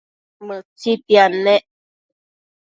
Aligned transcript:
Mëtsitiad 0.47 1.33
nec 1.43 1.65